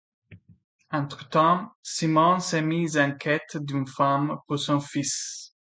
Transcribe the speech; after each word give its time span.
Entre-temps, 0.89 1.73
Simone 1.83 2.39
s'est 2.39 2.63
mise 2.63 2.97
en 2.97 3.11
quête 3.11 3.57
d'une 3.57 3.85
femme 3.85 4.39
pour 4.47 4.57
son 4.57 4.79
fils... 4.79 5.53